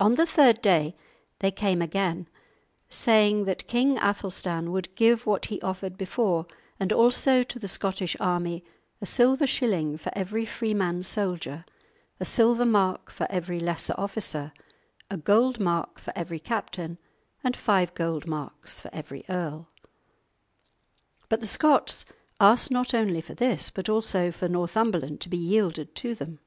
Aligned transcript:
On 0.00 0.14
the 0.14 0.24
third 0.24 0.62
day 0.62 0.96
they 1.40 1.50
came 1.50 1.82
again, 1.82 2.28
saying 2.88 3.44
that 3.44 3.68
King 3.68 3.98
Athelstan 3.98 4.72
would 4.72 4.94
give 4.96 5.26
what 5.26 5.44
he 5.52 5.60
offered 5.60 5.98
before 5.98 6.46
and 6.78 6.94
also 6.94 7.42
to 7.42 7.58
the 7.58 7.68
Scottish 7.68 8.16
army 8.18 8.64
a 9.02 9.04
silver 9.04 9.46
shilling 9.46 9.98
for 9.98 10.10
every 10.16 10.46
freeman 10.46 11.02
soldier, 11.02 11.66
a 12.18 12.24
silver 12.24 12.64
mark 12.64 13.10
for 13.10 13.26
every 13.30 13.60
lesser 13.60 13.92
officer, 13.98 14.54
a 15.10 15.18
gold 15.18 15.60
mark 15.60 15.98
for 15.98 16.14
every 16.16 16.38
captain, 16.40 16.96
and 17.44 17.54
five 17.54 17.92
gold 17.92 18.26
marks 18.26 18.80
for 18.80 18.88
every 18.94 19.26
earl. 19.28 19.68
But 21.28 21.40
the 21.40 21.46
Scots 21.46 22.06
asked 22.40 22.70
not 22.70 22.94
only 22.94 23.20
for 23.20 23.34
this, 23.34 23.68
but 23.68 23.90
also 23.90 24.32
for 24.32 24.48
Northumberland 24.48 25.20
to 25.20 25.28
be 25.28 25.36
yielded 25.36 25.94
to 25.96 26.14
them. 26.14 26.38